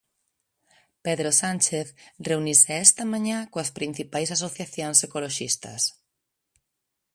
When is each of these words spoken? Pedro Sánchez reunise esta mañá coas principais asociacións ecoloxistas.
Pedro 1.05 1.29
Sánchez 1.41 1.87
reunise 2.29 2.71
esta 2.87 3.03
mañá 3.13 3.37
coas 3.51 3.73
principais 3.77 4.29
asociacións 4.37 4.97
ecoloxistas. 5.07 5.81